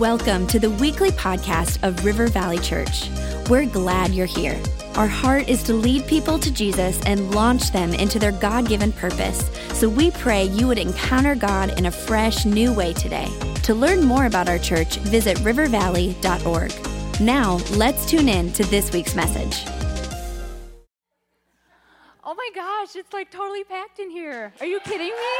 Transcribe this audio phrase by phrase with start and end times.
[0.00, 3.08] Welcome to the weekly podcast of River Valley Church.
[3.48, 4.60] We're glad you're here.
[4.94, 8.92] Our heart is to lead people to Jesus and launch them into their God given
[8.92, 9.48] purpose.
[9.72, 13.26] So we pray you would encounter God in a fresh, new way today.
[13.62, 17.20] To learn more about our church, visit rivervalley.org.
[17.22, 19.64] Now, let's tune in to this week's message.
[22.22, 24.52] Oh my gosh, it's like totally packed in here.
[24.60, 25.36] Are you kidding me?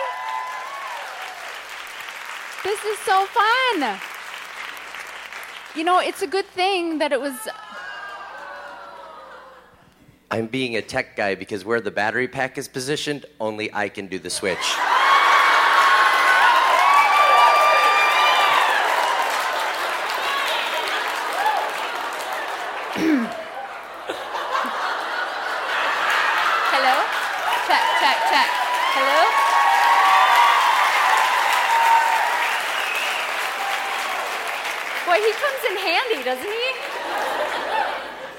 [2.64, 4.15] This is so fun.
[5.76, 7.34] You know, it's a good thing that it was.
[10.30, 14.06] I'm being a tech guy because where the battery pack is positioned, only I can
[14.06, 14.56] do the switch.
[26.72, 26.96] Hello?
[27.68, 28.48] Check, check, check.
[28.96, 29.46] Hello?
[35.06, 36.72] Boy, he comes in handy, doesn't he?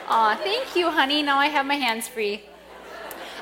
[0.10, 1.22] Aw, thank you, honey.
[1.22, 2.42] Now I have my hands free.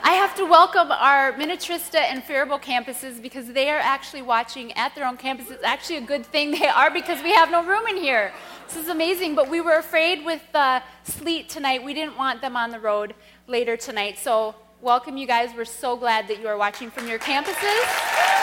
[0.02, 4.95] I have to welcome our Minnetrista and Faribault campuses because they are actually watching at
[4.95, 5.52] their own campus.
[5.52, 8.33] It's actually a good thing they are because we have no room in here.
[8.67, 11.83] This is amazing, but we were afraid with the sleet tonight.
[11.83, 13.13] We didn't want them on the road
[13.45, 14.17] later tonight.
[14.17, 15.52] So, welcome you guys.
[15.55, 18.34] We're so glad that you are watching from your campuses.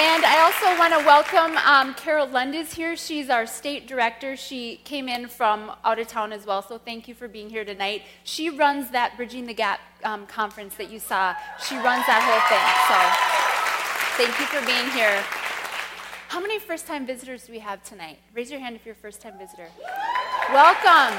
[0.00, 2.94] And I also want to welcome um, Carol Lund is here.
[2.94, 4.36] She's our state director.
[4.36, 7.64] She came in from out of town as well, so thank you for being here
[7.64, 8.02] tonight.
[8.22, 11.34] She runs that Bridging the Gap um, conference that you saw.
[11.66, 12.62] She runs that whole thing.
[12.86, 15.20] So thank you for being here.
[16.28, 18.20] How many first time visitors do we have tonight?
[18.32, 19.66] Raise your hand if you're a first time visitor.
[20.52, 21.18] Welcome.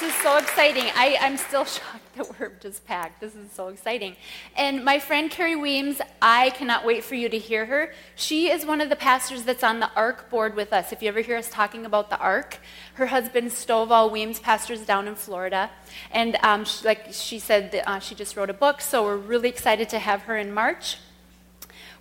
[0.00, 0.84] This is so exciting.
[0.96, 3.20] I, I'm still shocked that we're just packed.
[3.20, 4.16] This is so exciting.
[4.56, 7.92] And my friend Kerri Weems, I cannot wait for you to hear her.
[8.14, 10.92] She is one of the pastors that's on the ARC board with us.
[10.92, 12.58] If you ever hear us talking about the ARC,
[12.94, 15.70] her husband Stovall Weems pastors down in Florida.
[16.10, 19.48] And um, she, like she said, uh, she just wrote a book, so we're really
[19.48, 20.98] excited to have her in March.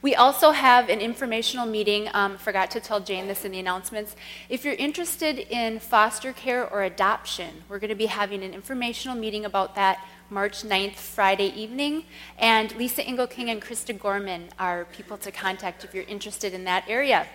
[0.02, 2.08] We also have an informational meeting.
[2.14, 4.16] Um, forgot to tell Jane this in the announcements.
[4.48, 9.18] If you're interested in foster care or adoption, we're going to be having an informational
[9.18, 10.00] meeting about that
[10.30, 12.06] March 9th, Friday evening.
[12.38, 16.86] And Lisa Engelking and Krista Gorman are people to contact if you're interested in that
[16.88, 17.28] area.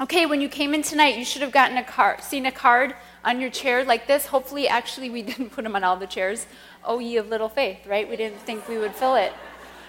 [0.00, 2.96] Okay, when you came in tonight, you should have gotten a card, seen a card
[3.24, 4.26] on your chair like this.
[4.26, 6.48] Hopefully, actually, we didn't put them on all the chairs.
[6.84, 8.08] Oh, ye of little faith, right?
[8.08, 9.32] We didn't think we would fill it.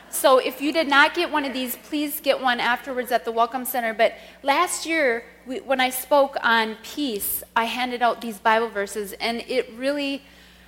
[0.09, 3.31] So if you did not get one of these, please get one afterwards at the
[3.31, 3.93] Welcome Center.
[3.93, 9.13] But last year, we, when I spoke on peace, I handed out these Bible verses,
[9.13, 10.23] and it really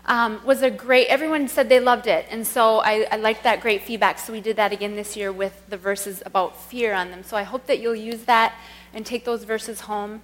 [0.05, 2.25] um, was a great, everyone said they loved it.
[2.29, 4.19] And so I, I liked that great feedback.
[4.19, 7.23] So we did that again this year with the verses about fear on them.
[7.23, 8.55] So I hope that you'll use that
[8.93, 10.21] and take those verses home.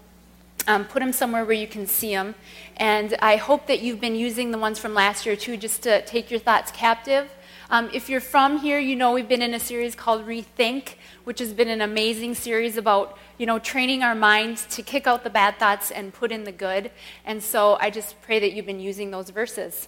[0.67, 2.33] Um, put them somewhere where you can see them.
[2.77, 6.03] And I hope that you've been using the ones from last year too, just to
[6.05, 7.29] take your thoughts captive
[7.69, 11.39] um, if you're from here, you know we've been in a series called Rethink, which
[11.39, 15.29] has been an amazing series about you know training our minds to kick out the
[15.29, 16.91] bad thoughts and put in the good.
[17.25, 19.87] And so I just pray that you've been using those verses.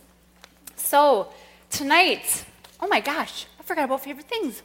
[0.75, 1.31] So
[1.69, 2.45] tonight,
[2.79, 4.63] oh my gosh, I forgot about favorite things.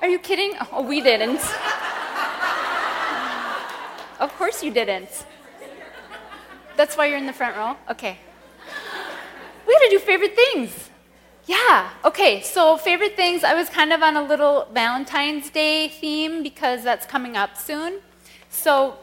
[0.00, 0.52] Are you kidding?
[0.72, 1.40] Oh, we didn't.
[4.20, 5.26] of course you didn't.
[6.76, 7.76] That's why you're in the front row?
[7.90, 8.18] Okay.
[9.66, 10.88] We had to do favorite things.
[11.48, 16.42] Yeah, okay, so favorite things, I was kind of on a little Valentine's Day theme
[16.42, 18.00] because that's coming up soon.
[18.50, 18.98] So,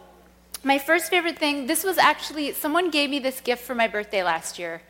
[0.63, 4.22] my first favorite thing, this was actually, someone gave me this gift for my birthday
[4.22, 4.83] last year.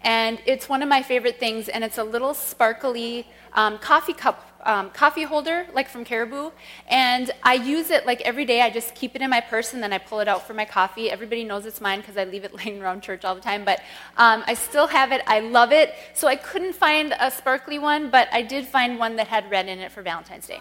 [0.00, 4.48] And it's one of my favorite things, and it's a little sparkly um, coffee cup
[4.64, 6.50] um, coffee holder, like from Caribou,
[6.88, 8.60] and I use it like every day.
[8.60, 10.64] I just keep it in my purse and then I pull it out for my
[10.64, 11.10] coffee.
[11.10, 13.80] Everybody knows it's mine because I leave it laying around church all the time, but
[14.16, 15.22] um, I still have it.
[15.26, 15.94] I love it.
[16.14, 19.68] So I couldn't find a sparkly one, but I did find one that had red
[19.68, 20.60] in it for Valentine's Day.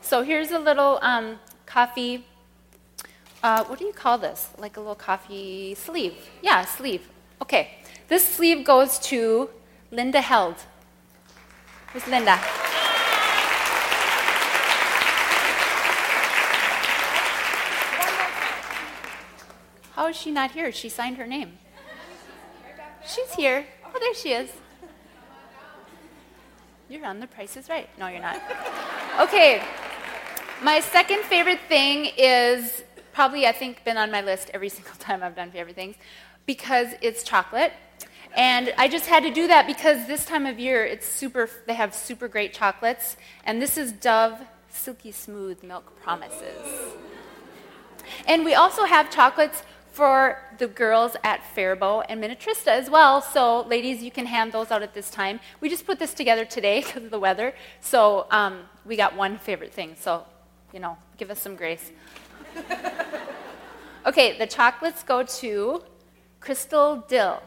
[0.00, 2.26] So here's a little um, coffee.
[3.42, 4.50] Uh, what do you call this?
[4.58, 6.14] Like a little coffee sleeve.
[6.42, 7.08] Yeah, sleeve.
[7.40, 7.78] Okay.
[8.08, 9.50] This sleeve goes to
[9.90, 10.56] Linda Held.
[11.92, 12.38] Who's Linda?
[20.08, 20.72] How is she not here?
[20.72, 21.58] She signed her name.
[23.06, 23.66] She's here.
[23.84, 24.50] Oh, there she is.
[26.88, 27.90] You're on the Price is Right.
[27.98, 28.40] No, you're not.
[29.20, 29.62] Okay.
[30.62, 35.22] My second favorite thing is probably, I think, been on my list every single time
[35.22, 35.96] I've done favorite things
[36.46, 37.74] because it's chocolate.
[38.34, 41.74] And I just had to do that because this time of year, it's super, they
[41.74, 43.18] have super great chocolates.
[43.44, 44.40] And this is Dove
[44.70, 46.94] silky smooth milk promises.
[48.26, 49.62] And we also have chocolates
[49.98, 53.20] for the girls at Faribault and Minnetrista as well.
[53.20, 55.40] So, ladies, you can hand those out at this time.
[55.60, 57.52] We just put this together today because of the weather.
[57.80, 59.96] So, um, we got one favorite thing.
[59.98, 60.24] So,
[60.72, 61.90] you know, give us some grace.
[64.06, 65.82] okay, the chocolates go to
[66.38, 67.42] Crystal Dill.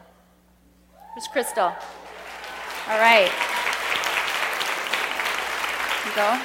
[1.14, 1.72] Where's Crystal?
[2.90, 3.32] All right.
[6.04, 6.42] You go.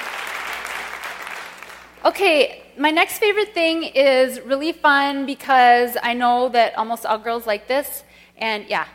[2.08, 7.46] Okay, my next favorite thing is really fun because I know that almost all girls
[7.46, 8.04] like this.
[8.36, 8.86] And yeah,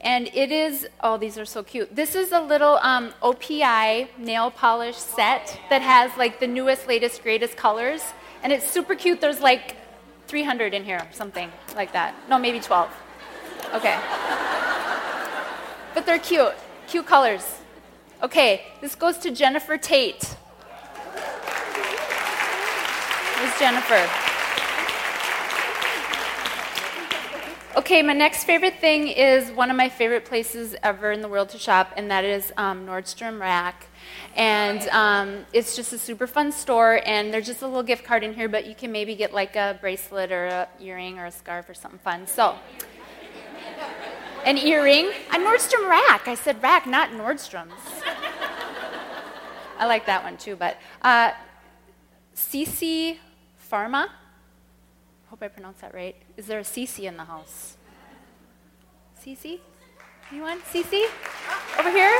[0.00, 1.94] and it is, oh, these are so cute.
[1.96, 7.22] This is a little um, OPI nail polish set that has like the newest, latest,
[7.22, 8.02] greatest colors.
[8.42, 9.20] And it's super cute.
[9.20, 9.76] There's like
[10.28, 12.14] 300 in here, something like that.
[12.28, 12.90] No, maybe 12.
[13.74, 13.98] Okay.
[15.94, 16.54] but they're cute,
[16.86, 17.60] cute colors.
[18.22, 20.36] Okay, this goes to Jennifer Tate.
[23.44, 24.08] Where's Jennifer?
[27.76, 31.50] Okay, my next favorite thing is one of my favorite places ever in the world
[31.50, 33.88] to shop, and that is um, Nordstrom Rack.
[34.34, 38.24] And um, it's just a super fun store, and there's just a little gift card
[38.24, 41.30] in here, but you can maybe get like a bracelet or a earring or a
[41.30, 42.26] scarf or something fun.
[42.26, 42.56] So,
[44.46, 46.28] an earring, a Nordstrom Rack.
[46.28, 47.74] I said rack, not Nordstrom's.
[49.78, 51.32] I like that one too, but uh,
[52.34, 53.18] CC
[53.74, 54.06] Pharma
[55.30, 56.14] hope I pronounced that right.
[56.36, 57.76] Is there a Cece in the house?
[59.20, 59.58] Cece?
[60.30, 60.60] Anyone?
[60.60, 61.10] Cece?
[61.76, 62.14] Over here?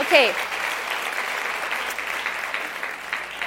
[0.00, 0.34] Okay.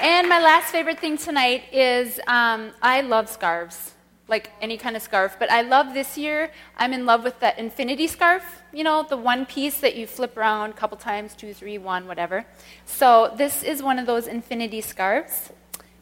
[0.02, 3.96] And my last favorite thing tonight is um, I love scarves,
[4.30, 5.36] like any kind of scarf.
[5.38, 8.57] But I love this year, I'm in love with that infinity scarf.
[8.74, 12.06] You know, the one piece that you flip around a couple times, two, three, one,
[12.06, 12.46] whatever.
[12.86, 15.52] So this is one of those infinity scarves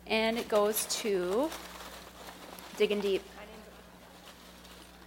[0.07, 1.49] and it goes to
[2.77, 3.23] Digging Deep.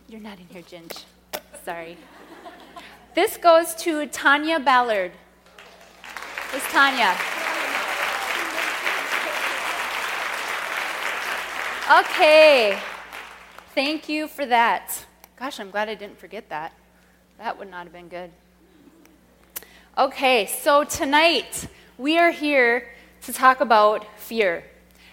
[0.09, 1.05] You're not in here, Ginge.
[1.65, 1.97] Sorry.
[3.15, 5.13] This goes to Tanya Ballard.
[6.53, 7.15] This Tanya.
[12.01, 12.79] Okay.
[13.75, 15.07] Thank you for that.
[15.37, 16.73] Gosh, I'm glad I didn't forget that.
[17.39, 18.33] That would not have been good.
[19.97, 22.89] Okay, so tonight we are here
[23.23, 24.65] to talk about fear.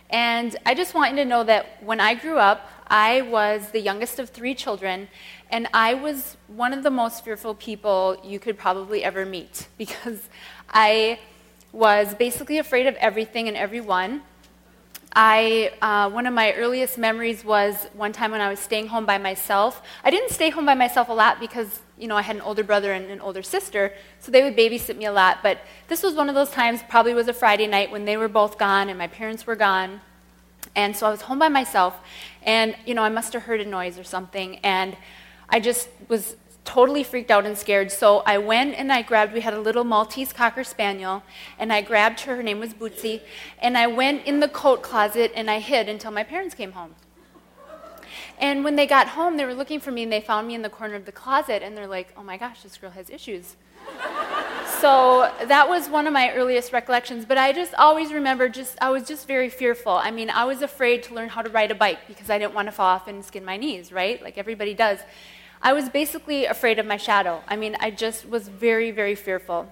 [0.09, 3.79] And I just want you to know that when I grew up, I was the
[3.79, 5.07] youngest of three children,
[5.51, 10.27] and I was one of the most fearful people you could probably ever meet because
[10.71, 11.19] I
[11.71, 14.23] was basically afraid of everything and everyone.
[15.17, 19.05] I, uh, one of my earliest memories was one time when I was staying home
[19.05, 19.81] by myself.
[20.03, 22.63] I didn't stay home by myself a lot because, you know, I had an older
[22.63, 25.39] brother and an older sister, so they would babysit me a lot.
[25.41, 28.27] But this was one of those times, probably was a Friday night when they were
[28.27, 30.01] both gone and my parents were gone.
[30.75, 31.97] And so I was home by myself,
[32.43, 34.97] and, you know, I must have heard a noise or something, and
[35.47, 36.35] I just was
[36.65, 37.91] totally freaked out and scared.
[37.91, 41.23] So I went and I grabbed, we had a little Maltese Cocker Spaniel,
[41.57, 43.21] and I grabbed her, her name was Bootsy,
[43.59, 46.95] and I went in the coat closet and I hid until my parents came home.
[48.37, 50.61] And when they got home, they were looking for me and they found me in
[50.61, 53.55] the corner of the closet and they're like, oh my gosh, this girl has issues.
[54.81, 57.25] so that was one of my earliest recollections.
[57.25, 59.93] But I just always remember just, I was just very fearful.
[59.93, 62.53] I mean, I was afraid to learn how to ride a bike because I didn't
[62.53, 64.21] want to fall off and skin my knees, right?
[64.21, 64.99] Like everybody does.
[65.65, 67.41] I was basically afraid of my shadow.
[67.47, 69.67] I mean, I just was very, very fearful.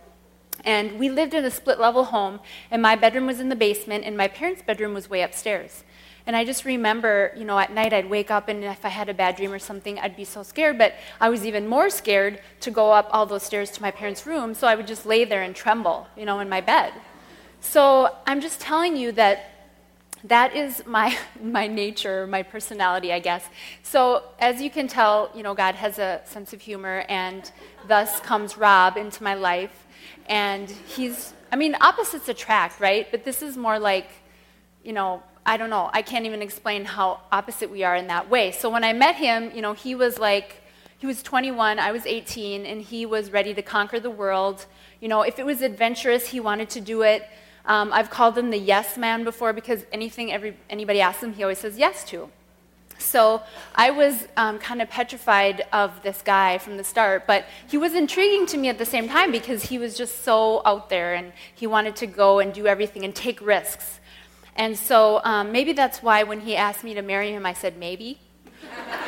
[0.65, 2.39] And we lived in a split level home,
[2.71, 5.83] and my bedroom was in the basement, and my parents' bedroom was way upstairs.
[6.25, 9.07] And I just remember, you know, at night I'd wake up, and if I had
[9.07, 10.79] a bad dream or something, I'd be so scared.
[10.79, 14.25] But I was even more scared to go up all those stairs to my parents'
[14.25, 16.93] room, so I would just lay there and tremble, you know, in my bed.
[17.61, 19.52] So I'm just telling you that
[20.23, 23.45] that is my, my nature, my personality, I guess.
[23.81, 27.51] So, as you can tell, you know, God has a sense of humor, and
[27.87, 29.85] thus comes Rob into my life.
[30.27, 33.09] And he's, I mean, opposites attract, right?
[33.11, 34.09] But this is more like,
[34.83, 38.29] you know, I don't know, I can't even explain how opposite we are in that
[38.29, 38.51] way.
[38.51, 40.57] So, when I met him, you know, he was like,
[40.99, 44.65] he was 21, I was 18, and he was ready to conquer the world.
[45.01, 47.27] You know, if it was adventurous, he wanted to do it.
[47.65, 51.43] Um, I've called him the yes man before because anything every, anybody asks him, he
[51.43, 52.29] always says yes to.
[52.99, 53.41] So
[53.75, 57.93] I was um, kind of petrified of this guy from the start, but he was
[57.93, 61.33] intriguing to me at the same time because he was just so out there and
[61.53, 63.99] he wanted to go and do everything and take risks.
[64.55, 67.77] And so um, maybe that's why when he asked me to marry him, I said
[67.77, 68.19] maybe.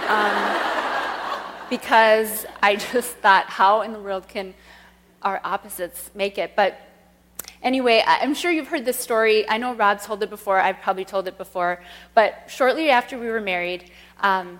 [0.08, 0.60] Um,
[1.70, 4.54] because I just thought, how in the world can
[5.22, 6.56] our opposites make it?
[6.56, 6.80] But
[7.62, 9.48] Anyway, I'm sure you've heard this story.
[9.50, 10.60] I know Rob's told it before.
[10.60, 11.82] I've probably told it before.
[12.14, 13.90] But shortly after we were married,
[14.22, 14.60] um,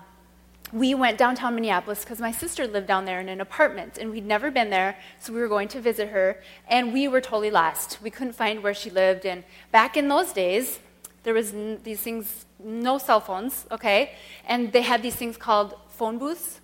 [0.72, 4.26] we went downtown Minneapolis because my sister lived down there in an apartment, and we'd
[4.26, 7.98] never been there, so we were going to visit her, and we were totally lost.
[8.02, 10.80] We couldn't find where she lived, and back in those days,
[11.22, 14.12] there was n- these things, no cell phones, okay,
[14.48, 16.60] and they had these things called phone booths.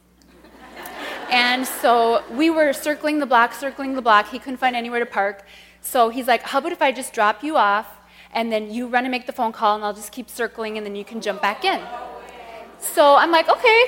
[1.30, 4.28] and so we were circling the block, circling the block.
[4.30, 5.46] He couldn't find anywhere to park,
[5.82, 7.86] so he's like, "How about if I just drop you off,
[8.32, 10.86] and then you run and make the phone call, and I'll just keep circling, and
[10.86, 11.80] then you can jump back in."
[12.78, 13.80] So I'm like, okay,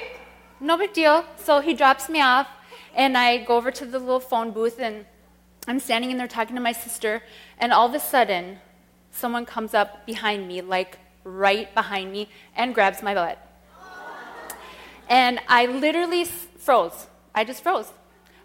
[0.60, 1.24] no big deal.
[1.36, 2.46] So he drops me off,
[2.94, 5.06] and I go over to the little phone booth, and
[5.66, 7.22] I'm standing in there talking to my sister,
[7.58, 8.58] and all of a sudden,
[9.10, 13.38] someone comes up behind me, like right behind me, and grabs my butt.
[15.08, 17.08] And I literally froze.
[17.34, 17.92] I just froze.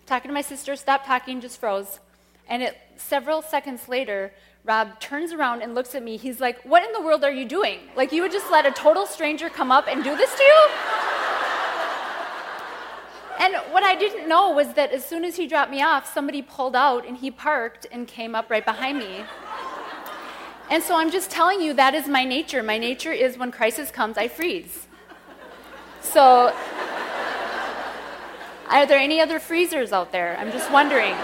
[0.06, 2.00] Talking to my sister, stopped talking, just froze.
[2.50, 4.34] And it, several seconds later,
[4.65, 6.18] Rob turns around and looks at me.
[6.18, 7.79] He's like, What in the world are you doing?
[7.96, 10.70] Like, you would just let a total stranger come up and do this to you?
[13.39, 16.41] And what I didn't know was that as soon as he dropped me off, somebody
[16.41, 19.24] pulled out and he parked and came up right behind me.
[20.70, 22.62] And so I'm just telling you that is my nature.
[22.62, 24.88] My nature is when crisis comes, I freeze.
[26.01, 26.53] So,
[28.70, 30.38] are there any other freezers out there?
[30.38, 31.15] I'm just wondering.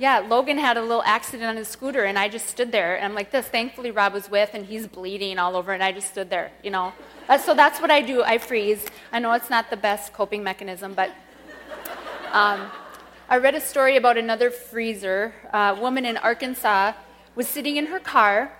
[0.00, 3.04] Yeah, Logan had a little accident on his scooter, and I just stood there, and
[3.04, 3.46] I'm like this.
[3.46, 6.70] Thankfully, Rob was with, and he's bleeding all over, and I just stood there, you
[6.70, 6.94] know.
[7.28, 8.22] Uh, so that's what I do.
[8.22, 8.86] I freeze.
[9.12, 11.10] I know it's not the best coping mechanism, but
[12.32, 12.70] um,
[13.28, 15.34] I read a story about another freezer.
[15.52, 16.94] A woman in Arkansas
[17.34, 18.56] was sitting in her car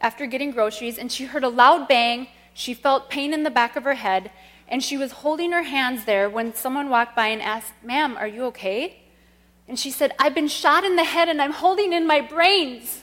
[0.00, 2.28] after getting groceries, and she heard a loud bang.
[2.54, 4.30] She felt pain in the back of her head,
[4.66, 8.26] and she was holding her hands there when someone walked by and asked, Ma'am, are
[8.26, 9.02] you okay?
[9.68, 13.02] And she said, I've been shot in the head and I'm holding in my brains.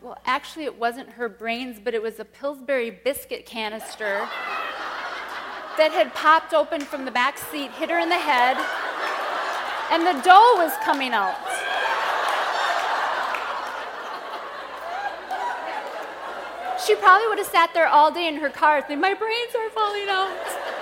[0.00, 4.28] well, actually, it wasn't her brains, but it was a Pillsbury biscuit canister
[5.76, 8.56] that had popped open from the back seat, hit her in the head,
[9.90, 11.34] and the dough was coming out.
[16.86, 19.70] She probably would have sat there all day in her car thinking, My brains are
[19.70, 20.81] falling out.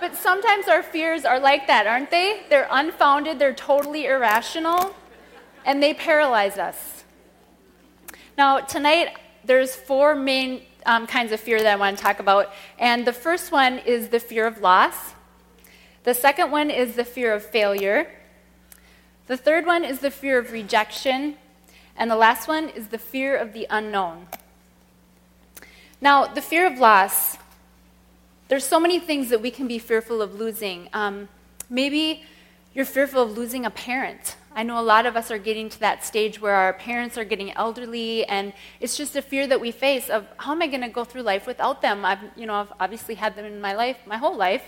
[0.00, 2.40] But sometimes our fears are like that, aren't they?
[2.48, 4.96] They're unfounded, they're totally irrational,
[5.66, 7.04] and they paralyze us.
[8.38, 12.50] Now, tonight, there's four main um, kinds of fear that I want to talk about.
[12.78, 15.12] And the first one is the fear of loss.
[16.04, 18.10] The second one is the fear of failure.
[19.26, 21.36] The third one is the fear of rejection.
[21.94, 24.28] And the last one is the fear of the unknown.
[26.00, 27.36] Now, the fear of loss
[28.50, 30.88] there's so many things that we can be fearful of losing.
[30.92, 31.28] Um,
[31.70, 32.24] maybe
[32.74, 34.34] you're fearful of losing a parent.
[34.56, 37.22] I know a lot of us are getting to that stage where our parents are
[37.22, 40.80] getting elderly, and it's just a fear that we face of how am I going
[40.80, 42.04] to go through life without them?
[42.04, 44.64] I've, you know, I've obviously had them in my life, my whole life,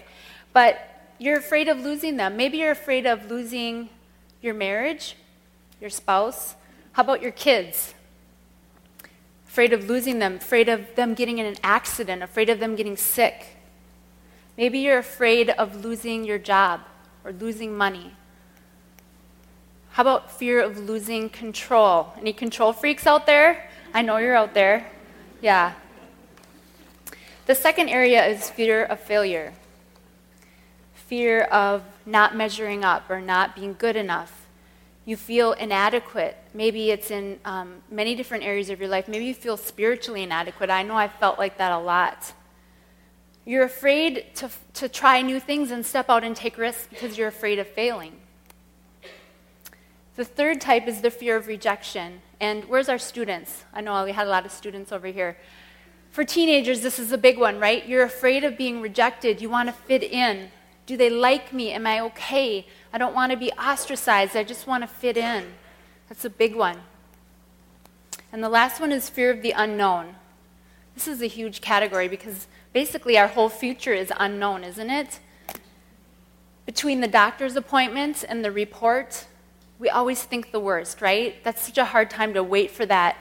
[0.52, 0.78] but
[1.18, 2.36] you're afraid of losing them.
[2.36, 3.88] Maybe you're afraid of losing
[4.40, 5.16] your marriage,
[5.80, 6.54] your spouse.
[6.92, 7.94] How about your kids?
[9.48, 12.96] Afraid of losing them, afraid of them getting in an accident, afraid of them getting
[12.96, 13.56] sick.
[14.56, 16.80] Maybe you're afraid of losing your job
[17.25, 18.14] or losing money.
[19.92, 22.12] How about fear of losing control?
[22.18, 23.68] Any control freaks out there?
[23.92, 24.90] I know you're out there.
[25.40, 25.75] Yeah.
[27.47, 29.52] The second area is fear of failure
[31.12, 34.47] fear of not measuring up or not being good enough.
[35.04, 36.38] You feel inadequate.
[36.54, 39.09] Maybe it's in um, many different areas of your life.
[39.09, 40.71] Maybe you feel spiritually inadequate.
[40.71, 42.32] I know I've felt like that a lot.
[43.44, 47.28] You're afraid to, to try new things and step out and take risks because you're
[47.28, 48.16] afraid of failing.
[50.14, 52.22] The third type is the fear of rejection.
[52.38, 53.64] And where's our students?
[53.72, 55.37] I know we had a lot of students over here.
[56.11, 57.87] For teenagers, this is a big one, right?
[57.88, 59.40] You're afraid of being rejected.
[59.40, 60.50] You want to fit in.
[60.84, 61.72] Do they like me?
[61.72, 62.66] Am I okay?
[62.92, 64.37] I don't want to be ostracized.
[64.37, 65.54] I just want to fit in.
[66.08, 66.78] That's a big one.
[68.30, 70.16] And the last one is fear of the unknown.
[70.94, 75.21] This is a huge category because basically our whole future is unknown, isn't it?
[76.67, 79.26] Between the doctor's appointment and the report,
[79.79, 81.43] we always think the worst, right?
[81.45, 83.17] That's such a hard time to wait for that.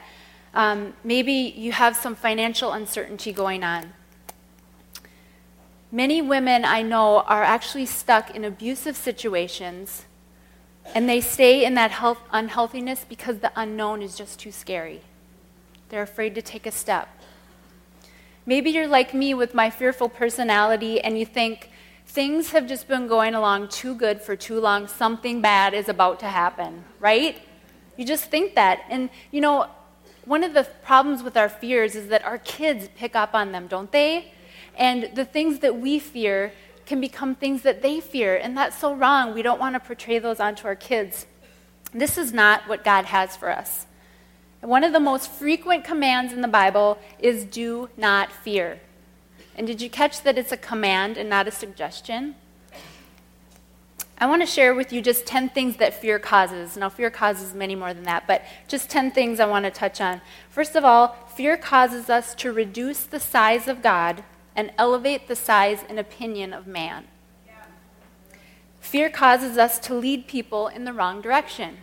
[0.54, 3.92] Um, maybe you have some financial uncertainty going on.
[5.90, 10.04] Many women I know are actually stuck in abusive situations,
[10.94, 15.02] and they stay in that health, unhealthiness because the unknown is just too scary.
[15.88, 17.08] They're afraid to take a step.
[18.44, 21.70] Maybe you're like me with my fearful personality and you think,
[22.06, 24.86] things have just been going along too good for too long.
[24.86, 27.40] Something bad is about to happen, right?
[27.96, 28.80] You just think that.
[28.90, 29.68] And, you know,
[30.24, 33.66] one of the problems with our fears is that our kids pick up on them,
[33.66, 34.32] don't they?
[34.76, 36.52] And the things that we fear
[36.84, 38.36] can become things that they fear.
[38.36, 39.34] And that's so wrong.
[39.34, 41.26] We don't want to portray those onto our kids.
[41.92, 43.86] This is not what God has for us.
[44.62, 48.78] One of the most frequent commands in the Bible is do not fear.
[49.56, 52.36] And did you catch that it's a command and not a suggestion?
[54.18, 56.76] I want to share with you just 10 things that fear causes.
[56.76, 60.00] Now, fear causes many more than that, but just 10 things I want to touch
[60.00, 60.20] on.
[60.48, 64.22] First of all, fear causes us to reduce the size of God
[64.54, 67.08] and elevate the size and opinion of man.
[68.78, 71.78] Fear causes us to lead people in the wrong direction.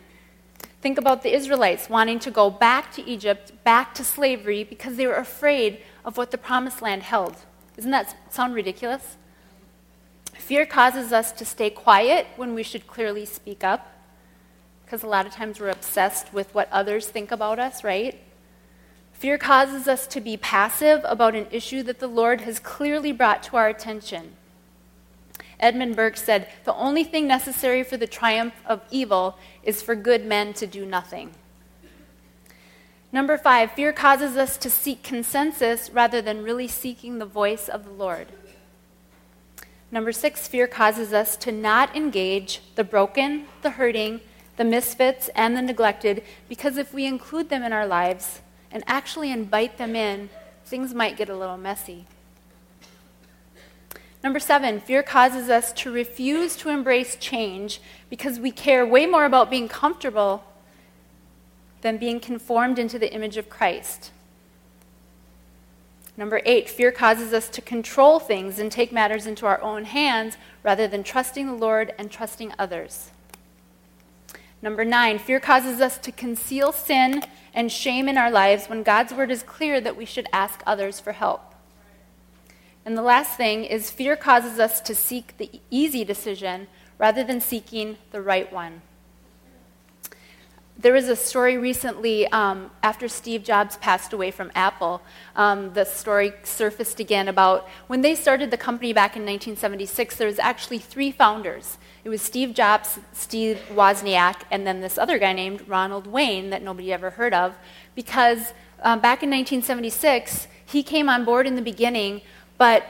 [0.82, 5.08] Think about the Israelites wanting to go back to Egypt, back to slavery, because they
[5.08, 7.36] were afraid of what the promised land held.
[7.76, 9.18] Doesn't that sound ridiculous?
[10.34, 13.94] Fear causes us to stay quiet when we should clearly speak up,
[14.86, 18.20] because a lot of times we're obsessed with what others think about us, right?
[19.12, 23.44] Fear causes us to be passive about an issue that the Lord has clearly brought
[23.44, 24.32] to our attention.
[25.60, 30.26] Edmund Burke said, The only thing necessary for the triumph of evil is for good
[30.26, 31.32] men to do nothing.
[33.12, 37.84] Number five, fear causes us to seek consensus rather than really seeking the voice of
[37.84, 38.28] the Lord.
[39.92, 44.22] Number six, fear causes us to not engage the broken, the hurting,
[44.58, 49.32] the misfits, and the neglected because if we include them in our lives and actually
[49.32, 50.30] invite them in,
[50.66, 52.06] things might get a little messy.
[54.24, 59.26] Number seven, fear causes us to refuse to embrace change because we care way more
[59.26, 60.44] about being comfortable
[61.82, 64.12] than being conformed into the image of Christ.
[66.18, 70.36] Number eight, fear causes us to control things and take matters into our own hands
[70.64, 73.12] rather than trusting the Lord and trusting others.
[74.62, 79.14] Number nine, fear causes us to conceal sin and shame in our lives when God's
[79.14, 81.49] word is clear that we should ask others for help.
[82.90, 86.66] And the last thing is fear causes us to seek the easy decision
[86.98, 88.82] rather than seeking the right one.
[90.76, 95.04] There was a story recently um, after Steve Jobs passed away from Apple.
[95.36, 100.26] Um, the story surfaced again about when they started the company back in 1976, there
[100.26, 101.78] was actually three founders.
[102.04, 106.64] It was Steve Jobs, Steve Wozniak, and then this other guy named Ronald Wayne that
[106.64, 107.54] nobody ever heard of,
[107.94, 112.22] because um, back in 1976, he came on board in the beginning
[112.60, 112.86] but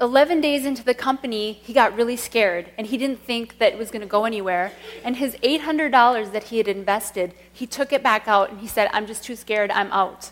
[0.00, 3.78] 11 days into the company, he got really scared and he didn't think that it
[3.78, 4.70] was going to go anywhere.
[5.02, 8.90] And his $800 that he had invested, he took it back out and he said,
[8.92, 10.30] I'm just too scared, I'm out.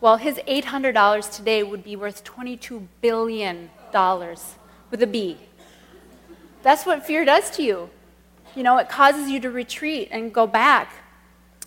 [0.00, 5.38] Well, his $800 today would be worth $22 billion with a B.
[6.62, 7.90] That's what fear does to you.
[8.54, 10.92] You know, it causes you to retreat and go back.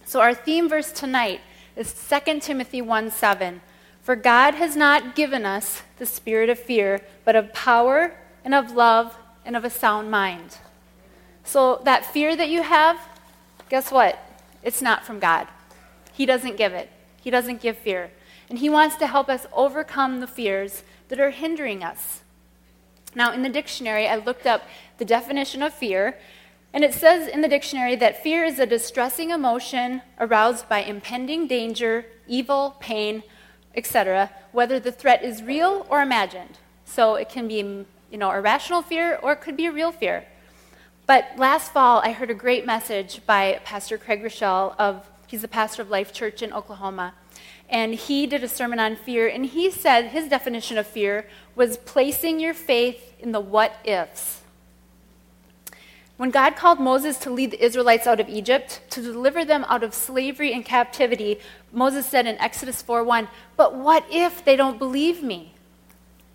[0.05, 1.41] So, our theme verse tonight
[1.75, 3.61] is 2 Timothy 1 7.
[4.05, 8.69] For God has not given us the spirit of fear, but of power and of
[8.69, 10.59] love and of a sound mind.
[11.43, 12.99] So, that fear that you have,
[13.67, 14.19] guess what?
[14.61, 15.47] It's not from God.
[16.13, 18.11] He doesn't give it, He doesn't give fear.
[18.47, 22.21] And He wants to help us overcome the fears that are hindering us.
[23.15, 24.67] Now, in the dictionary, I looked up
[24.99, 26.19] the definition of fear,
[26.71, 31.47] and it says in the dictionary that fear is a distressing emotion aroused by impending
[31.47, 33.23] danger, evil, pain,
[33.75, 36.57] etc., whether the threat is real or imagined.
[36.85, 39.91] So it can be, you know, a rational fear or it could be a real
[39.91, 40.25] fear.
[41.07, 45.47] But last fall, I heard a great message by Pastor Craig Groeschel of, he's the
[45.47, 47.13] pastor of Life Church in Oklahoma.
[47.69, 51.77] And he did a sermon on fear, and he said his definition of fear was
[51.77, 54.41] placing your faith in the what ifs.
[56.17, 59.83] When God called Moses to lead the Israelites out of Egypt, to deliver them out
[59.83, 61.39] of slavery and captivity,
[61.73, 65.53] Moses said in Exodus 4:1, "But what if they don't believe me?"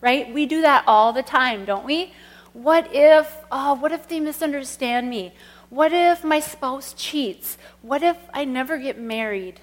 [0.03, 0.31] Right?
[0.33, 2.13] We do that all the time, don't we?
[2.53, 5.33] What if, oh, what if they misunderstand me?
[5.71, 7.57] What if my spouse cheats?
[7.81, 9.61] What if I never get married?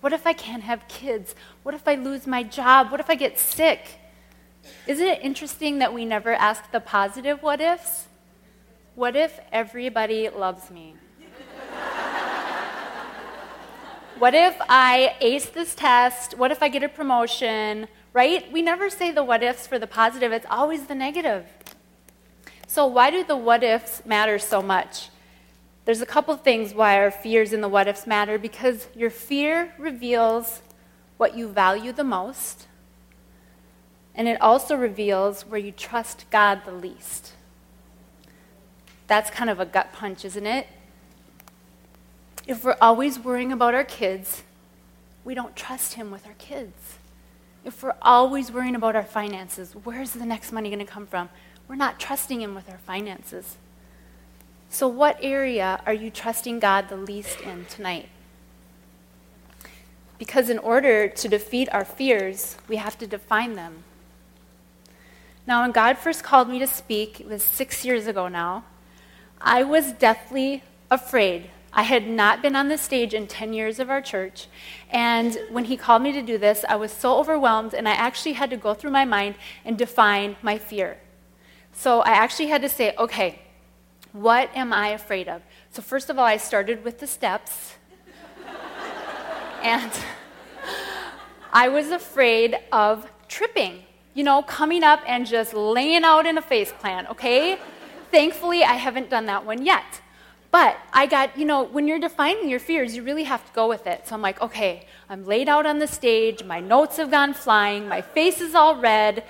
[0.00, 1.34] What if I can't have kids?
[1.64, 2.90] What if I lose my job?
[2.90, 3.98] What if I get sick?
[4.86, 8.06] Isn't it interesting that we never ask the positive what ifs?
[8.94, 10.96] What if everybody loves me?
[14.18, 16.36] what if I ace this test?
[16.36, 17.86] What if I get a promotion?
[18.12, 18.50] Right?
[18.50, 21.46] We never say the what ifs for the positive, it's always the negative.
[22.66, 25.08] So, why do the what ifs matter so much?
[25.84, 29.72] There's a couple things why our fears in the what ifs matter because your fear
[29.78, 30.62] reveals
[31.16, 32.66] what you value the most,
[34.14, 37.34] and it also reveals where you trust God the least.
[39.10, 40.68] That's kind of a gut punch, isn't it?
[42.46, 44.44] If we're always worrying about our kids,
[45.24, 46.98] we don't trust Him with our kids.
[47.64, 51.28] If we're always worrying about our finances, where's the next money going to come from?
[51.66, 53.56] We're not trusting Him with our finances.
[54.68, 58.08] So, what area are you trusting God the least in tonight?
[60.18, 63.82] Because in order to defeat our fears, we have to define them.
[65.48, 68.62] Now, when God first called me to speak, it was six years ago now,
[69.40, 71.50] I was deathly afraid.
[71.72, 74.48] I had not been on the stage in 10 years of our church.
[74.90, 78.34] And when he called me to do this, I was so overwhelmed, and I actually
[78.34, 80.98] had to go through my mind and define my fear.
[81.72, 83.40] So I actually had to say, okay,
[84.12, 85.42] what am I afraid of?
[85.70, 87.74] So, first of all, I started with the steps.
[89.62, 89.92] and
[91.52, 96.42] I was afraid of tripping, you know, coming up and just laying out in a
[96.42, 97.58] face plant, okay?
[98.10, 100.00] Thankfully, I haven't done that one yet.
[100.50, 103.68] But I got, you know, when you're defining your fears, you really have to go
[103.68, 104.08] with it.
[104.08, 107.88] So I'm like, okay, I'm laid out on the stage, my notes have gone flying,
[107.88, 109.22] my face is all red.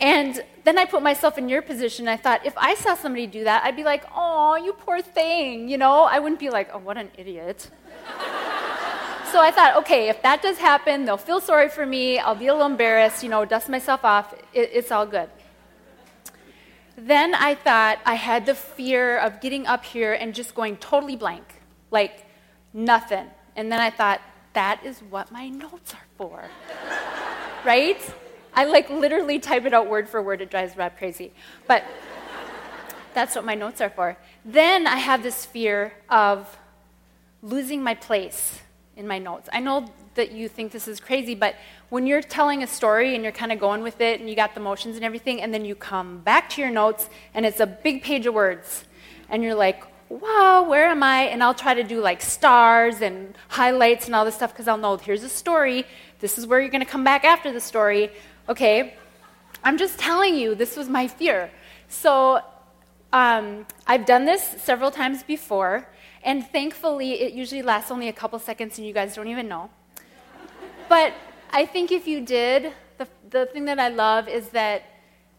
[0.00, 2.06] And then I put myself in your position.
[2.06, 5.68] I thought, if I saw somebody do that, I'd be like, oh, you poor thing,
[5.68, 6.04] you know?
[6.04, 7.68] I wouldn't be like, oh, what an idiot.
[9.32, 12.20] so I thought, okay, if that does happen, they'll feel sorry for me.
[12.20, 14.32] I'll be a little embarrassed, you know, dust myself off.
[14.52, 15.28] It, it's all good.
[17.04, 21.16] Then I thought I had the fear of getting up here and just going totally
[21.16, 21.42] blank,
[21.90, 22.24] like
[22.72, 23.26] nothing.
[23.56, 24.20] And then I thought,
[24.52, 26.44] that is what my notes are for.
[27.64, 28.00] right?
[28.54, 30.42] I like literally type it out word for word.
[30.42, 31.32] It drives Rob crazy.
[31.66, 31.82] But
[33.14, 34.16] that's what my notes are for.
[34.44, 36.56] Then I have this fear of
[37.42, 38.60] losing my place
[38.96, 39.48] in my notes.
[39.52, 41.54] I know that you think this is crazy, but
[41.88, 44.54] when you're telling a story and you're kind of going with it and you got
[44.54, 47.66] the motions and everything, and then you come back to your notes and it's a
[47.66, 48.84] big page of words,
[49.30, 51.22] and you're like, wow, where am I?
[51.22, 54.76] And I'll try to do like stars and highlights and all this stuff because I'll
[54.76, 55.86] know here's a story.
[56.20, 58.10] This is where you're going to come back after the story.
[58.48, 58.94] Okay?
[59.64, 61.50] I'm just telling you, this was my fear.
[61.88, 62.42] So
[63.12, 65.88] um, I've done this several times before,
[66.22, 69.70] and thankfully, it usually lasts only a couple seconds and you guys don't even know.
[70.88, 71.14] But
[71.50, 74.84] I think if you did, the, the thing that I love is that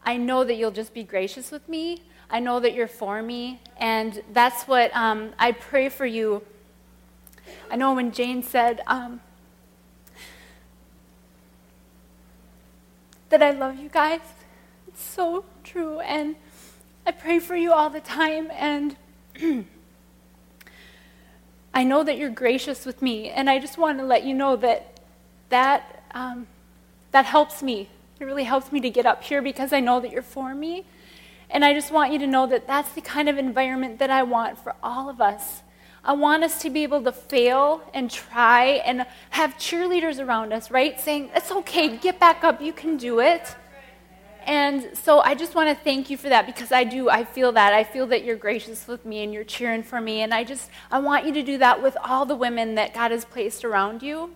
[0.04, 2.02] I know that you'll just be gracious with me.
[2.28, 3.60] I know that you're for me.
[3.78, 6.42] And that's what um, I pray for you.
[7.70, 9.20] I know when Jane said, um,
[13.30, 14.20] that I love you guys.
[14.86, 16.00] It's so true.
[16.00, 16.36] And
[17.06, 18.50] I pray for you all the time.
[18.52, 18.96] And
[21.74, 23.30] I know that you're gracious with me.
[23.30, 25.00] And I just want to let you know that
[25.50, 26.46] that, um,
[27.10, 27.88] that helps me.
[28.20, 30.84] It really helps me to get up here because I know that you're for me.
[31.50, 34.22] And I just want you to know that that's the kind of environment that I
[34.22, 35.62] want for all of us.
[36.04, 40.70] I want us to be able to fail and try and have cheerleaders around us,
[40.70, 41.00] right?
[41.00, 43.56] Saying, it's okay, get back up, you can do it.
[44.46, 47.52] And so I just want to thank you for that because I do, I feel
[47.52, 47.72] that.
[47.72, 50.20] I feel that you're gracious with me and you're cheering for me.
[50.20, 53.10] And I just, I want you to do that with all the women that God
[53.10, 54.34] has placed around you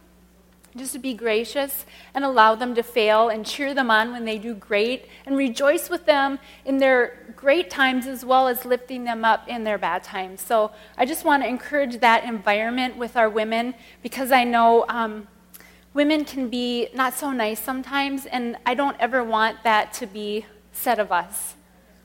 [0.77, 4.39] just to be gracious and allow them to fail and cheer them on when they
[4.39, 9.25] do great and rejoice with them in their great times as well as lifting them
[9.25, 10.41] up in their bad times.
[10.41, 15.27] So I just want to encourage that environment with our women because I know um,
[15.95, 20.47] women can be not so nice sometimes, and I don't ever want that to be
[20.73, 21.55] said of us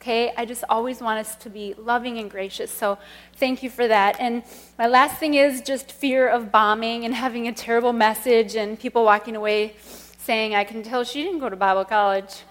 [0.04, 0.34] okay?
[0.36, 2.70] I just always want us to be loving and gracious.
[2.70, 2.98] So
[3.38, 4.20] thank you for that.
[4.20, 4.44] And
[4.78, 9.06] my last thing is just fear of bombing and having a terrible message and people
[9.06, 9.76] walking away
[10.18, 12.34] saying, I can tell she didn't go to Bible college.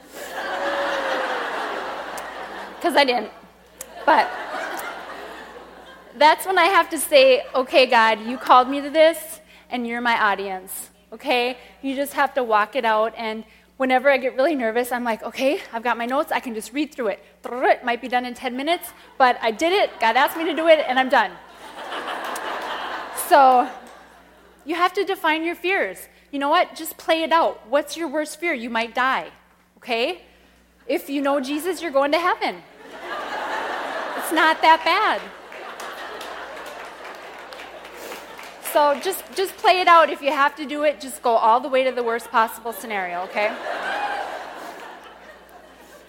[2.76, 3.30] Because I didn't.
[4.04, 4.28] But
[6.16, 9.38] that's when I have to say, okay, God, you called me to this,
[9.70, 11.56] and you're my audience, okay?
[11.82, 13.44] You just have to walk it out and
[13.82, 16.30] whenever I get really nervous, I'm like, okay, I've got my notes.
[16.30, 17.24] I can just read through it.
[17.44, 19.90] It might be done in 10 minutes, but I did it.
[19.98, 21.32] God asked me to do it, and I'm done.
[23.28, 23.68] so
[24.64, 25.98] you have to define your fears.
[26.30, 26.76] You know what?
[26.76, 27.66] Just play it out.
[27.68, 28.54] What's your worst fear?
[28.54, 29.30] You might die,
[29.78, 30.22] okay?
[30.86, 32.62] If you know Jesus, you're going to heaven.
[34.18, 35.20] it's not that bad.
[38.72, 40.08] So just just play it out.
[40.08, 42.72] If you have to do it, just go all the way to the worst possible
[42.72, 43.54] scenario, okay?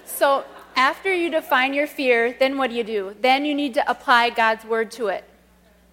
[0.05, 0.45] So
[0.75, 3.15] after you define your fear, then what do you do?
[3.19, 5.25] Then you need to apply God's word to it.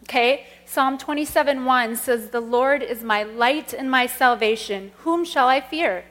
[0.04, 0.46] Okay?
[0.64, 4.92] Psalm 27 1 says, The Lord is my light and my salvation.
[4.98, 6.04] Whom shall I fear?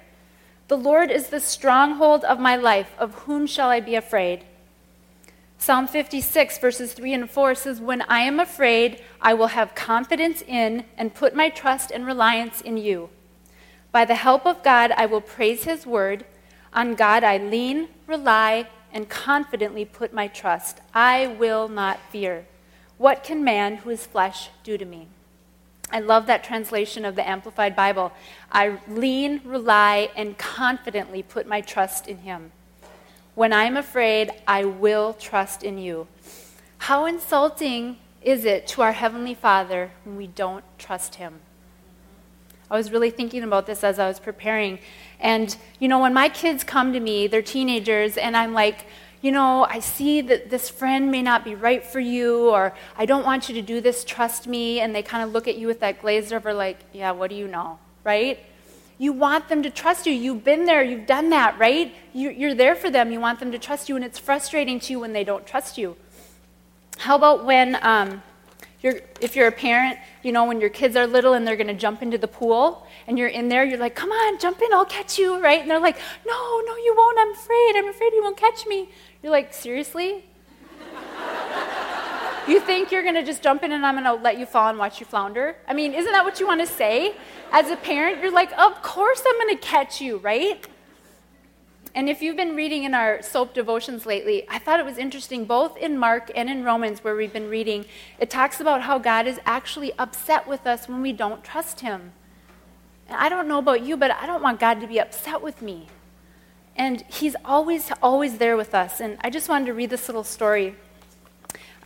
[0.67, 2.91] The Lord is the stronghold of my life.
[2.99, 4.43] Of whom shall I be afraid?
[5.57, 10.41] Psalm 56, verses 3 and 4 says, When I am afraid, I will have confidence
[10.47, 13.09] in and put my trust and reliance in you.
[13.91, 16.25] By the help of God, I will praise his word.
[16.73, 20.79] On God I lean, rely, and confidently put my trust.
[20.93, 22.45] I will not fear.
[22.97, 25.07] What can man who is flesh do to me?
[25.91, 28.11] I love that translation of the Amplified Bible.
[28.51, 32.51] I lean, rely, and confidently put my trust in him.
[33.33, 36.07] When I'm afraid, I will trust in you.
[36.77, 41.39] How insulting is it to our Heavenly Father when we don't trust him?
[42.71, 44.79] I was really thinking about this as I was preparing.
[45.19, 48.85] And, you know, when my kids come to me, they're teenagers, and I'm like,
[49.21, 53.05] you know, I see that this friend may not be right for you, or I
[53.05, 54.79] don't want you to do this, trust me.
[54.79, 57.35] And they kind of look at you with that glazed over, like, yeah, what do
[57.35, 58.39] you know, right?
[58.97, 60.13] You want them to trust you.
[60.13, 61.93] You've been there, you've done that, right?
[62.13, 63.11] You're there for them.
[63.11, 65.77] You want them to trust you, and it's frustrating to you when they don't trust
[65.77, 65.95] you.
[66.99, 68.21] How about when, um,
[68.81, 71.67] you're, if you're a parent, you know, when your kids are little and they're going
[71.67, 74.67] to jump into the pool, and you're in there, you're like, come on, jump in,
[74.73, 75.61] I'll catch you, right?
[75.61, 78.89] And they're like, no, no, you won't, I'm afraid, I'm afraid you won't catch me.
[79.23, 80.25] You're like, seriously?
[82.49, 84.67] you think you're going to just jump in and I'm going to let you fall
[84.67, 85.55] and watch you flounder?
[85.69, 87.15] I mean, isn't that what you want to say?
[87.53, 90.67] As a parent, you're like, of course I'm going to catch you, right?
[91.95, 95.45] And if you've been reading in our soap devotions lately, I thought it was interesting,
[95.45, 97.85] both in Mark and in Romans, where we've been reading,
[98.19, 102.11] it talks about how God is actually upset with us when we don't trust Him.
[103.07, 105.61] And I don't know about you, but I don't want God to be upset with
[105.61, 105.87] me.
[106.75, 108.99] And He's always, always there with us.
[108.99, 110.75] And I just wanted to read this little story.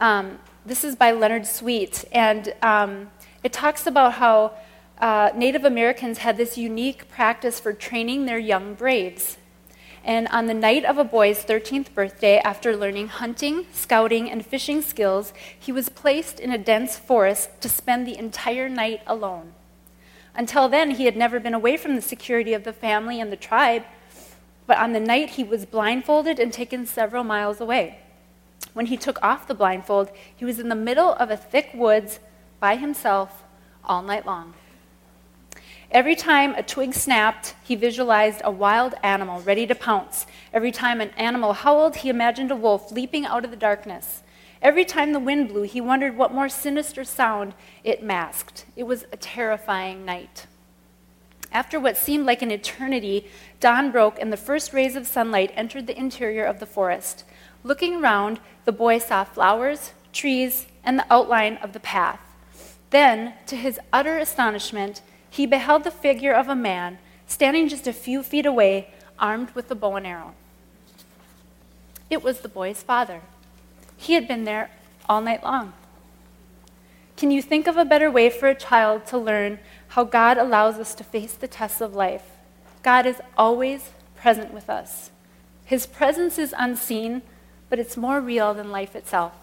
[0.01, 3.11] Um, this is by Leonard Sweet, and um,
[3.43, 4.53] it talks about how
[4.99, 9.37] uh, Native Americans had this unique practice for training their young braves.
[10.03, 14.81] And on the night of a boy's 13th birthday, after learning hunting, scouting, and fishing
[14.81, 19.53] skills, he was placed in a dense forest to spend the entire night alone.
[20.35, 23.37] Until then, he had never been away from the security of the family and the
[23.37, 23.83] tribe,
[24.67, 27.99] but on the night he was blindfolded and taken several miles away.
[28.73, 32.19] When he took off the blindfold, he was in the middle of a thick woods
[32.59, 33.43] by himself
[33.85, 34.53] all night long.
[35.93, 40.25] Every time a twig snapped, he visualized a wild animal ready to pounce.
[40.51, 44.23] Every time an animal howled, he imagined a wolf leaping out of the darkness.
[44.59, 47.53] Every time the wind blew, he wondered what more sinister sound
[47.83, 48.65] it masked.
[48.75, 50.47] It was a terrifying night.
[51.51, 53.27] After what seemed like an eternity,
[53.59, 57.23] dawn broke and the first rays of sunlight entered the interior of the forest.
[57.63, 62.19] Looking around, the boy saw flowers, trees, and the outline of the path.
[62.89, 65.03] Then, to his utter astonishment,
[65.33, 69.71] he beheld the figure of a man standing just a few feet away, armed with
[69.71, 70.35] a bow and arrow.
[72.07, 73.21] It was the boy's father.
[73.97, 74.69] He had been there
[75.09, 75.73] all night long.
[77.17, 80.75] Can you think of a better way for a child to learn how God allows
[80.75, 82.25] us to face the tests of life?
[82.83, 85.09] God is always present with us.
[85.65, 87.23] His presence is unseen,
[87.71, 89.33] but it's more real than life itself.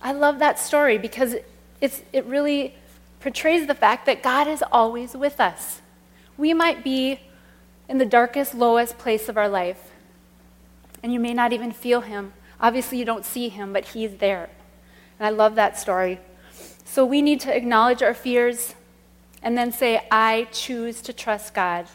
[0.00, 1.34] I love that story because
[1.80, 2.76] it's, it really
[3.20, 5.80] portrays the fact that God is always with us.
[6.36, 7.20] We might be
[7.88, 9.90] in the darkest, lowest place of our life,
[11.02, 12.32] and you may not even feel Him.
[12.60, 14.50] Obviously, you don't see Him, but He's there.
[15.18, 16.20] And I love that story.
[16.84, 18.74] So we need to acknowledge our fears
[19.42, 21.86] and then say, I choose to trust God.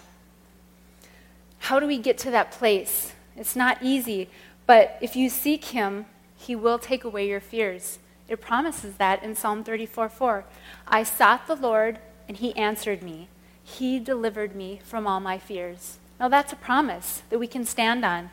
[1.60, 3.14] How do we get to that place?
[3.36, 4.30] It's not easy,
[4.66, 6.06] but if you seek Him,
[6.36, 8.00] He will take away your fears.
[8.28, 10.46] It promises that in Psalm 34 4.
[10.88, 13.28] I sought the Lord, and he answered me.
[13.64, 15.98] He delivered me from all my fears.
[16.20, 18.30] Now, that's a promise that we can stand on.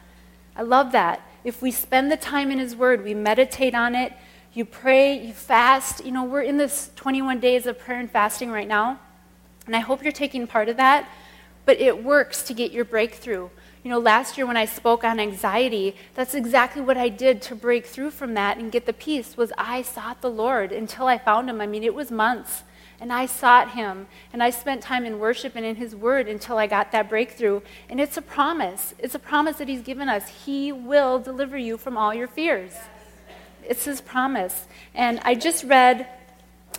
[0.56, 1.26] I love that.
[1.44, 4.12] If we spend the time in his word, we meditate on it,
[4.52, 6.04] you pray, you fast.
[6.04, 8.98] You know, we're in this 21 days of prayer and fasting right now,
[9.66, 11.08] and I hope you're taking part of that,
[11.64, 13.48] but it works to get your breakthrough.
[13.82, 17.54] You know, last year when I spoke on anxiety, that's exactly what I did to
[17.54, 21.16] break through from that and get the peace was I sought the Lord until I
[21.16, 21.62] found him.
[21.62, 22.62] I mean, it was months.
[23.00, 26.58] And I sought him and I spent time in worship and in his word until
[26.58, 27.62] I got that breakthrough.
[27.88, 28.92] And it's a promise.
[28.98, 30.28] It's a promise that he's given us.
[30.44, 32.74] He will deliver you from all your fears.
[33.66, 34.66] It's his promise.
[34.94, 36.06] And I just read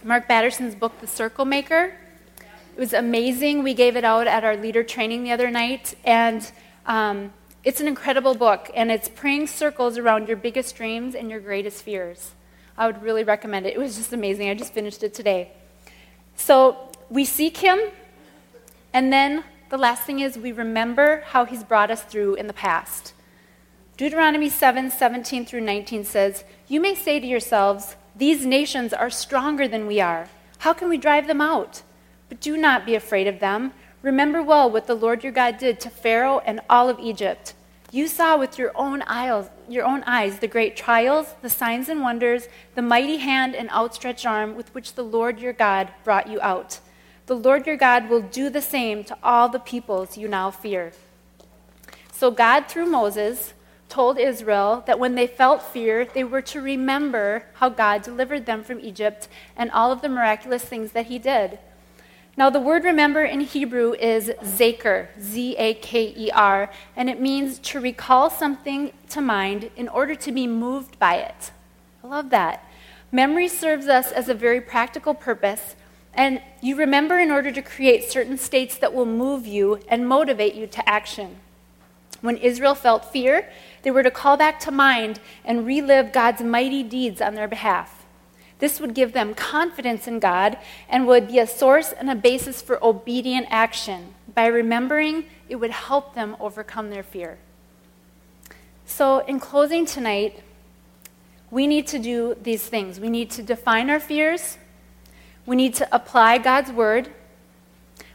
[0.03, 1.95] Mark Batterson's book, The Circle Maker.
[2.37, 3.63] It was amazing.
[3.63, 5.95] We gave it out at our leader training the other night.
[6.03, 6.51] And
[6.85, 11.39] um, it's an incredible book, and it's praying circles around your biggest dreams and your
[11.39, 12.31] greatest fears.
[12.77, 13.75] I would really recommend it.
[13.75, 14.49] It was just amazing.
[14.49, 15.51] I just finished it today.
[16.35, 17.79] So we seek Him,
[18.93, 22.53] and then the last thing is we remember how He's brought us through in the
[22.53, 23.13] past.
[23.97, 29.67] Deuteronomy 7 17 through 19 says, You may say to yourselves, These nations are stronger
[29.67, 30.27] than we are.
[30.59, 31.83] How can we drive them out?
[32.27, 33.73] But do not be afraid of them.
[34.01, 37.53] Remember well what the Lord your God did to Pharaoh and all of Egypt.
[37.91, 42.01] You saw with your own eyes, your own eyes the great trials, the signs and
[42.01, 46.39] wonders, the mighty hand and outstretched arm with which the Lord your God brought you
[46.41, 46.79] out.
[47.27, 50.93] The Lord your God will do the same to all the peoples you now fear.
[52.11, 53.53] So God, through Moses,
[53.87, 58.63] told Israel that when they felt fear, they were to remember how God delivered them
[58.63, 61.59] from Egypt and all of the miraculous things that he did.
[62.37, 67.19] Now, the word remember in Hebrew is zaker, Z A K E R, and it
[67.19, 71.51] means to recall something to mind in order to be moved by it.
[72.03, 72.65] I love that.
[73.11, 75.75] Memory serves us as a very practical purpose,
[76.13, 80.55] and you remember in order to create certain states that will move you and motivate
[80.55, 81.35] you to action.
[82.21, 83.49] When Israel felt fear,
[83.81, 88.00] they were to call back to mind and relive God's mighty deeds on their behalf.
[88.61, 90.55] This would give them confidence in God
[90.87, 94.13] and would be a source and a basis for obedient action.
[94.35, 97.39] By remembering, it would help them overcome their fear.
[98.85, 100.43] So, in closing tonight,
[101.49, 102.99] we need to do these things.
[102.99, 104.59] We need to define our fears,
[105.47, 107.09] we need to apply God's word,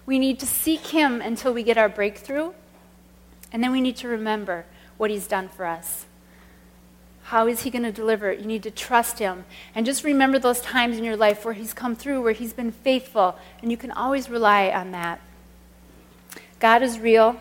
[0.06, 2.52] we need to seek Him until we get our breakthrough,
[3.52, 4.64] and then we need to remember
[4.96, 6.06] what He's done for us.
[7.26, 8.30] How is He going to deliver?
[8.30, 8.38] It?
[8.38, 9.46] You need to trust Him.
[9.74, 12.70] And just remember those times in your life where He's come through, where He's been
[12.70, 15.20] faithful, and you can always rely on that.
[16.60, 17.40] God is real,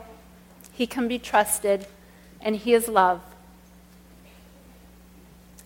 [0.74, 1.86] He can be trusted,
[2.42, 3.22] and He is love.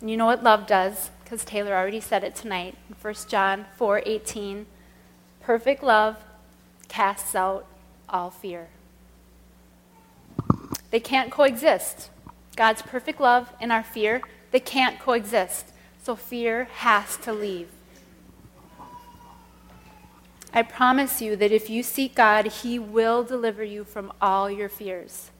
[0.01, 1.11] And you know what love does?
[1.23, 4.65] Because Taylor already said it tonight in 1 John 4 18.
[5.39, 6.17] Perfect love
[6.89, 7.65] casts out
[8.09, 8.67] all fear.
[10.91, 12.09] They can't coexist.
[12.59, 15.71] God's perfect love and our fear, they can't coexist.
[16.03, 17.69] So fear has to leave.
[20.53, 24.67] I promise you that if you seek God, He will deliver you from all your
[24.67, 25.31] fears.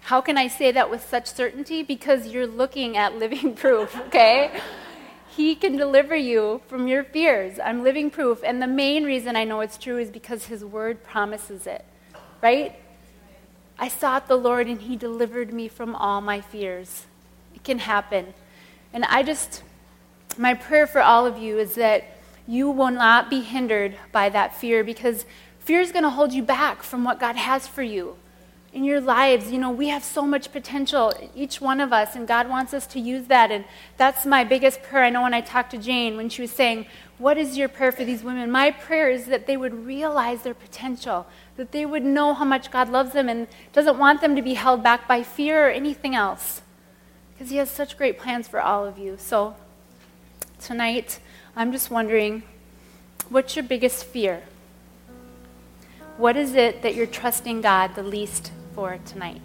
[0.00, 1.82] How can I say that with such certainty?
[1.82, 4.50] Because you're looking at living proof, okay?
[5.36, 7.58] he can deliver you from your fears.
[7.62, 8.42] I'm living proof.
[8.42, 11.84] And the main reason I know it's true is because His Word promises it,
[12.40, 12.80] right?
[13.78, 17.06] I sought the Lord and he delivered me from all my fears.
[17.54, 18.34] It can happen.
[18.92, 19.62] And I just,
[20.38, 22.04] my prayer for all of you is that
[22.46, 25.24] you will not be hindered by that fear because
[25.58, 28.16] fear is going to hold you back from what God has for you
[28.72, 29.50] in your lives.
[29.50, 32.86] You know, we have so much potential, each one of us, and God wants us
[32.88, 33.50] to use that.
[33.50, 33.64] And
[33.96, 35.04] that's my biggest prayer.
[35.04, 36.86] I know when I talked to Jane, when she was saying,
[37.18, 38.50] What is your prayer for these women?
[38.50, 42.70] My prayer is that they would realize their potential, that they would know how much
[42.70, 46.14] God loves them and doesn't want them to be held back by fear or anything
[46.14, 46.62] else.
[47.32, 49.16] Because He has such great plans for all of you.
[49.18, 49.54] So,
[50.58, 51.20] tonight,
[51.54, 52.42] I'm just wondering
[53.28, 54.42] what's your biggest fear?
[56.16, 59.40] What is it that you're trusting God the least for tonight?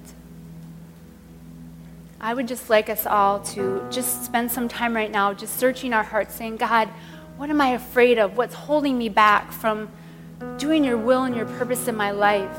[2.22, 5.94] I would just like us all to just spend some time right now just searching
[5.94, 6.90] our hearts, saying, God,
[7.40, 8.36] what am I afraid of?
[8.36, 9.90] What's holding me back from
[10.58, 12.58] doing your will and your purpose in my life.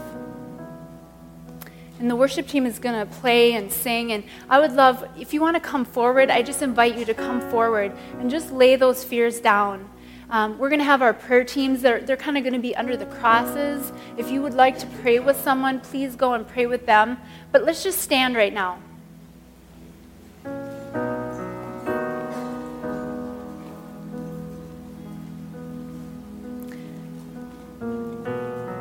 [1.98, 4.10] And the worship team is going to play and sing.
[4.12, 7.12] And I would love, if you want to come forward, I just invite you to
[7.12, 9.86] come forward and just lay those fears down.
[10.30, 11.82] Um, we're going to have our prayer teams.
[11.82, 13.92] They're, they're kind of going to be under the crosses.
[14.16, 17.18] If you would like to pray with someone, please go and pray with them.
[17.52, 18.80] But let's just stand right now.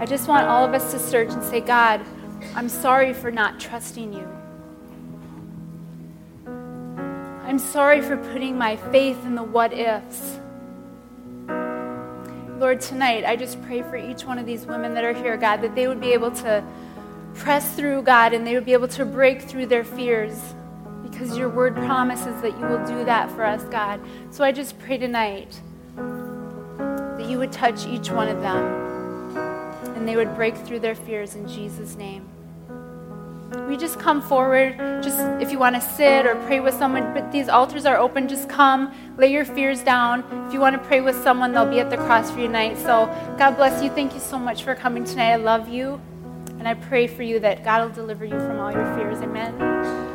[0.10, 2.02] Just want all of us to search and say, God,
[2.56, 4.28] I'm sorry for not trusting you.
[7.46, 10.40] I'm sorry for putting my faith in the what ifs.
[12.58, 15.62] Lord, tonight I just pray for each one of these women that are here, God,
[15.62, 16.64] that they would be able to
[17.36, 20.56] press through, God, and they would be able to break through their fears
[21.04, 24.02] because your word promises that you will do that for us, God.
[24.32, 25.62] So I just pray tonight
[25.96, 28.79] that you would touch each one of them
[30.00, 32.28] and they would break through their fears in Jesus' name.
[33.68, 37.32] We just come forward, just if you want to sit or pray with someone, but
[37.32, 38.28] these altars are open.
[38.28, 40.24] Just come, lay your fears down.
[40.48, 42.78] If you want to pray with someone, they'll be at the cross for you tonight.
[42.78, 43.90] So, God bless you.
[43.90, 45.32] Thank you so much for coming tonight.
[45.32, 46.00] I love you,
[46.58, 49.20] and I pray for you that God will deliver you from all your fears.
[49.22, 50.09] Amen.